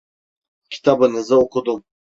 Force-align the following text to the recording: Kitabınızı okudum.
Kitabınızı 0.69 1.35
okudum. 1.35 1.83